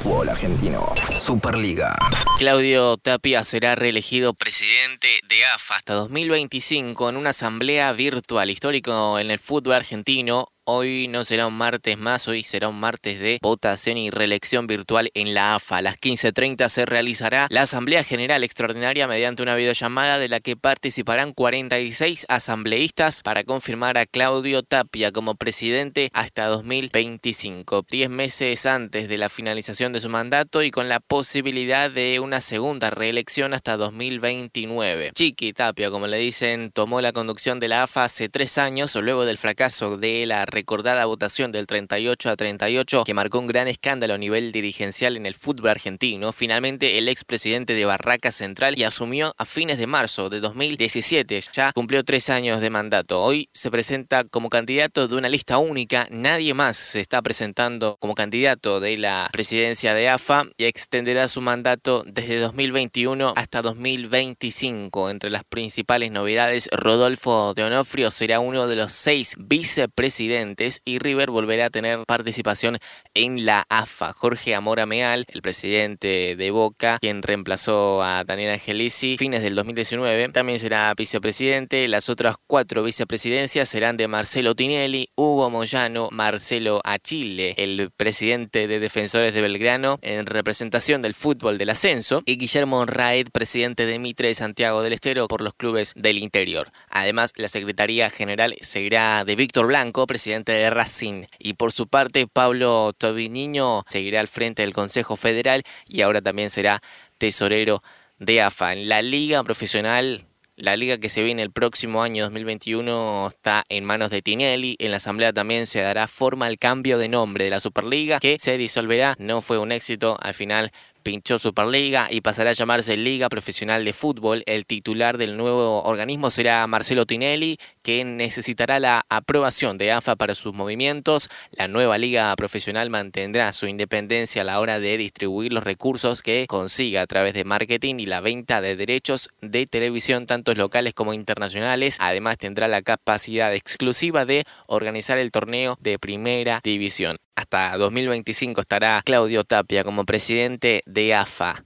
[0.00, 0.86] fútbol argentino.
[1.18, 1.96] Superliga.
[2.38, 9.30] Claudio Tapia será reelegido presidente de AFA hasta 2025 en una asamblea virtual histórico en
[9.30, 13.98] el fútbol argentino Hoy no será un martes más, hoy será un martes de votación
[13.98, 15.78] y reelección virtual en la AFA.
[15.78, 20.54] A las 15.30 se realizará la Asamblea General Extraordinaria mediante una videollamada de la que
[20.54, 29.08] participarán 46 asambleístas para confirmar a Claudio Tapia como presidente hasta 2025, 10 meses antes
[29.08, 33.76] de la finalización de su mandato y con la posibilidad de una segunda reelección hasta
[33.76, 35.10] 2029.
[35.16, 39.24] Chiqui Tapia, como le dicen, tomó la conducción de la AFA hace tres años luego
[39.24, 44.12] del fracaso de la recordada votación del 38 a 38 que marcó un gran escándalo
[44.12, 49.32] a nivel dirigencial en el fútbol argentino, finalmente el expresidente de Barraca Central y asumió
[49.38, 51.40] a fines de marzo de 2017.
[51.54, 53.22] Ya cumplió tres años de mandato.
[53.22, 56.06] Hoy se presenta como candidato de una lista única.
[56.10, 61.40] Nadie más se está presentando como candidato de la presidencia de AFA y extenderá su
[61.40, 65.08] mandato desde 2021 hasta 2025.
[65.08, 70.49] Entre las principales novedades, Rodolfo de Onofrio será uno de los seis vicepresidentes
[70.84, 72.78] y River volverá a tener participación
[73.14, 74.12] en la AFA.
[74.12, 80.28] Jorge Amora Meal, el presidente de Boca, quien reemplazó a Daniel Angelici fines del 2019,
[80.30, 81.86] también será vicepresidente.
[81.88, 88.80] Las otras cuatro vicepresidencias serán de Marcelo Tinelli, Hugo Moyano, Marcelo Achille, el presidente de
[88.80, 94.28] Defensores de Belgrano en representación del fútbol del ascenso, y Guillermo Raed, presidente de Mitre
[94.28, 96.70] de Santiago del Estero por los clubes del interior.
[96.88, 101.24] Además, la Secretaría General seguirá de Víctor Blanco, presidente de Racing.
[101.38, 106.50] Y por su parte, Pablo Tobiniño seguirá al frente del Consejo Federal y ahora también
[106.50, 106.80] será
[107.18, 107.82] tesorero
[108.18, 108.72] de AFA.
[108.72, 110.26] En la liga profesional
[110.60, 114.76] la liga que se viene el próximo año 2021 está en manos de Tinelli.
[114.78, 118.36] En la asamblea también se dará forma al cambio de nombre de la Superliga que
[118.38, 119.14] se disolverá.
[119.18, 120.18] No fue un éxito.
[120.20, 120.70] Al final
[121.02, 124.42] pinchó Superliga y pasará a llamarse Liga Profesional de Fútbol.
[124.46, 130.34] El titular del nuevo organismo será Marcelo Tinelli, que necesitará la aprobación de AFA para
[130.34, 131.28] sus movimientos.
[131.52, 136.46] La nueva Liga Profesional mantendrá su independencia a la hora de distribuir los recursos que
[136.46, 141.14] consiga a través de marketing y la venta de derechos de televisión, tanto locales como
[141.14, 141.96] internacionales.
[142.00, 147.16] Además, tendrá la capacidad exclusiva de organizar el torneo de primera división.
[147.40, 151.64] Hasta 2025 estará Claudio Tapia como presidente de AFA.